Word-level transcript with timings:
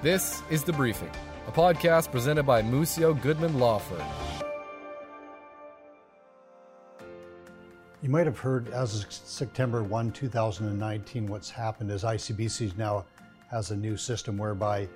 This 0.00 0.44
is 0.48 0.62
The 0.62 0.72
Briefing, 0.72 1.10
a 1.48 1.50
podcast 1.50 2.12
presented 2.12 2.44
by 2.44 2.62
Mussio 2.62 3.20
Goodman 3.20 3.58
Law 3.58 3.80
Firm. 3.80 4.00
You 8.00 8.08
might 8.08 8.24
have 8.26 8.38
heard 8.38 8.68
as 8.68 9.02
of 9.02 9.12
September 9.12 9.82
1, 9.82 10.12
2019, 10.12 11.26
what's 11.26 11.50
happened 11.50 11.90
is 11.90 12.04
ICBC 12.04 12.76
now 12.76 13.06
has 13.50 13.72
a 13.72 13.76
new 13.76 13.96
system 13.96 14.38
whereby 14.38 14.88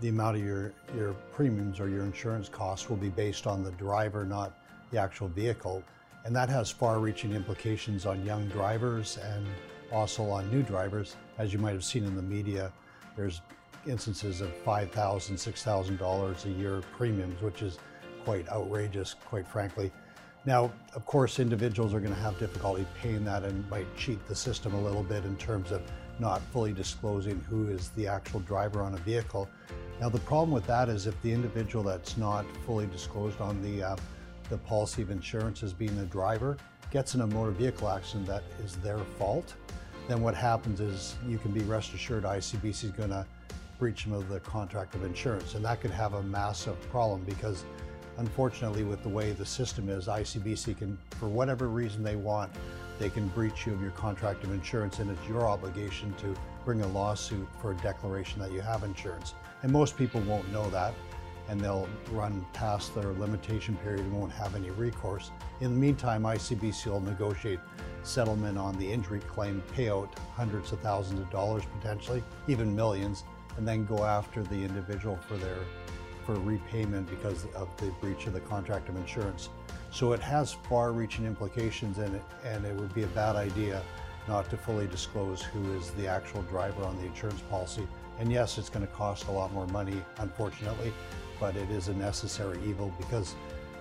the 0.00 0.08
amount 0.08 0.38
of 0.38 0.42
your, 0.42 0.72
your 0.96 1.12
premiums 1.32 1.78
or 1.78 1.88
your 1.88 2.02
insurance 2.02 2.48
costs 2.48 2.88
will 2.88 2.96
be 2.96 3.10
based 3.10 3.46
on 3.46 3.62
the 3.62 3.70
driver, 3.70 4.24
not 4.24 4.58
the 4.90 4.98
actual 4.98 5.28
vehicle. 5.28 5.84
And 6.24 6.34
that 6.34 6.48
has 6.48 6.68
far 6.68 6.98
reaching 6.98 7.32
implications 7.32 8.06
on 8.06 8.26
young 8.26 8.48
drivers 8.48 9.18
and 9.18 9.46
also 9.92 10.28
on 10.28 10.50
new 10.50 10.64
drivers. 10.64 11.14
As 11.38 11.52
you 11.52 11.60
might 11.60 11.74
have 11.74 11.84
seen 11.84 12.02
in 12.02 12.16
the 12.16 12.22
media, 12.22 12.72
there's 13.14 13.40
instances 13.86 14.40
of 14.40 14.50
$5,000, 14.64 14.90
$6,000 14.90 16.44
a 16.44 16.50
year 16.50 16.82
premiums, 16.96 17.40
which 17.42 17.62
is 17.62 17.78
quite 18.24 18.48
outrageous, 18.50 19.14
quite 19.14 19.46
frankly. 19.46 19.90
Now, 20.44 20.72
of 20.94 21.04
course, 21.04 21.40
individuals 21.40 21.92
are 21.94 22.00
going 22.00 22.14
to 22.14 22.20
have 22.20 22.38
difficulty 22.38 22.86
paying 23.00 23.24
that 23.24 23.42
and 23.42 23.68
might 23.68 23.86
cheat 23.96 24.24
the 24.28 24.34
system 24.34 24.74
a 24.74 24.80
little 24.80 25.02
bit 25.02 25.24
in 25.24 25.36
terms 25.36 25.72
of 25.72 25.82
not 26.18 26.40
fully 26.52 26.72
disclosing 26.72 27.40
who 27.48 27.68
is 27.68 27.90
the 27.90 28.06
actual 28.06 28.40
driver 28.40 28.82
on 28.82 28.94
a 28.94 28.98
vehicle. 28.98 29.48
Now, 30.00 30.08
the 30.08 30.20
problem 30.20 30.50
with 30.50 30.66
that 30.66 30.88
is 30.88 31.06
if 31.06 31.20
the 31.22 31.32
individual 31.32 31.84
that's 31.84 32.16
not 32.16 32.44
fully 32.64 32.86
disclosed 32.86 33.40
on 33.40 33.60
the 33.62 33.82
uh, 33.82 33.96
the 34.48 34.58
policy 34.58 35.02
of 35.02 35.10
insurance 35.10 35.62
as 35.62 35.74
being 35.74 35.94
the 35.96 36.06
driver 36.06 36.56
gets 36.90 37.14
in 37.14 37.20
a 37.20 37.26
motor 37.26 37.50
vehicle 37.50 37.88
accident 37.88 38.26
that 38.26 38.42
is 38.64 38.76
their 38.76 38.98
fault, 39.18 39.54
then 40.08 40.22
what 40.22 40.34
happens 40.34 40.80
is 40.80 41.16
you 41.26 41.36
can 41.36 41.50
be 41.50 41.60
rest 41.60 41.92
assured 41.92 42.24
ICBC 42.24 42.84
is 42.84 42.90
going 42.92 43.10
to 43.10 43.26
breach 43.78 44.06
of 44.06 44.28
the 44.28 44.40
contract 44.40 44.94
of 44.94 45.04
insurance, 45.04 45.54
and 45.54 45.64
that 45.64 45.80
could 45.80 45.90
have 45.90 46.14
a 46.14 46.22
massive 46.24 46.76
problem 46.90 47.22
because 47.24 47.64
unfortunately 48.18 48.82
with 48.82 49.02
the 49.02 49.08
way 49.08 49.32
the 49.32 49.46
system 49.46 49.88
is, 49.88 50.06
ICBC 50.06 50.78
can, 50.78 50.98
for 51.10 51.28
whatever 51.28 51.68
reason 51.68 52.02
they 52.02 52.16
want, 52.16 52.50
they 52.98 53.08
can 53.08 53.28
breach 53.28 53.66
you 53.66 53.72
of 53.72 53.80
your 53.80 53.92
contract 53.92 54.42
of 54.42 54.52
insurance 54.52 54.98
and 54.98 55.10
it's 55.10 55.28
your 55.28 55.46
obligation 55.46 56.12
to 56.14 56.34
bring 56.64 56.82
a 56.82 56.88
lawsuit 56.88 57.46
for 57.62 57.70
a 57.70 57.76
declaration 57.76 58.40
that 58.40 58.50
you 58.50 58.60
have 58.60 58.82
insurance. 58.82 59.34
And 59.62 59.70
most 59.70 59.96
people 59.96 60.20
won't 60.22 60.50
know 60.52 60.68
that 60.70 60.92
and 61.48 61.60
they'll 61.60 61.88
run 62.10 62.44
past 62.52 62.94
their 62.94 63.12
limitation 63.12 63.76
period 63.76 64.00
and 64.00 64.12
won't 64.12 64.32
have 64.32 64.54
any 64.54 64.70
recourse. 64.70 65.30
In 65.60 65.70
the 65.70 65.76
meantime, 65.76 66.24
ICBC 66.24 66.86
will 66.86 67.00
negotiate 67.00 67.60
settlement 68.02 68.58
on 68.58 68.78
the 68.78 68.90
injury 68.90 69.20
claim, 69.20 69.62
payout 69.74 70.10
hundreds 70.34 70.72
of 70.72 70.80
thousands 70.80 71.20
of 71.20 71.30
dollars 71.30 71.62
potentially, 71.80 72.22
even 72.48 72.76
millions, 72.76 73.24
and 73.56 73.66
then 73.66 73.84
go 73.84 74.04
after 74.04 74.42
the 74.42 74.56
individual 74.56 75.16
for 75.26 75.36
their 75.36 75.58
for 76.28 76.34
repayment 76.40 77.08
because 77.08 77.46
of 77.54 77.74
the 77.78 77.86
breach 78.02 78.26
of 78.26 78.34
the 78.34 78.40
contract 78.40 78.90
of 78.90 78.96
insurance. 78.96 79.48
So 79.90 80.12
it 80.12 80.20
has 80.20 80.52
far-reaching 80.52 81.24
implications 81.24 81.96
and 81.96 82.14
it, 82.14 82.22
and 82.44 82.66
it 82.66 82.76
would 82.76 82.94
be 82.94 83.04
a 83.04 83.08
bad 83.08 83.34
idea 83.34 83.82
not 84.28 84.50
to 84.50 84.58
fully 84.58 84.86
disclose 84.86 85.40
who 85.40 85.72
is 85.72 85.90
the 85.92 86.06
actual 86.06 86.42
driver 86.42 86.84
on 86.84 86.98
the 86.98 87.06
insurance 87.06 87.40
policy. 87.48 87.88
And 88.18 88.30
yes, 88.30 88.58
it's 88.58 88.68
going 88.68 88.86
to 88.86 88.92
cost 88.92 89.28
a 89.28 89.30
lot 89.30 89.54
more 89.54 89.66
money, 89.68 90.02
unfortunately, 90.18 90.92
but 91.40 91.56
it 91.56 91.70
is 91.70 91.88
a 91.88 91.94
necessary 91.94 92.58
evil 92.66 92.92
because, 92.98 93.34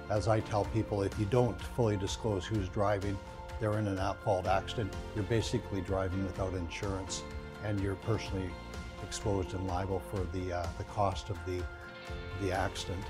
as 0.09 0.29
I 0.29 0.39
tell 0.39 0.63
people, 0.65 1.03
if 1.03 1.19
you 1.19 1.25
don't 1.25 1.59
fully 1.61 1.97
disclose 1.97 2.45
who's 2.45 2.69
driving, 2.69 3.17
they're 3.59 3.77
in 3.77 3.87
an 3.87 3.99
at-fault 3.99 4.47
accident, 4.47 4.93
you're 5.15 5.25
basically 5.25 5.81
driving 5.81 6.23
without 6.23 6.53
insurance 6.53 7.23
and 7.65 7.81
you're 7.81 7.95
personally 7.95 8.49
exposed 9.03 9.53
and 9.53 9.67
liable 9.67 10.01
for 10.11 10.23
the, 10.37 10.53
uh, 10.53 10.65
the 10.77 10.83
cost 10.85 11.29
of 11.29 11.37
the, 11.45 11.61
the 12.41 12.51
accident. 12.51 13.03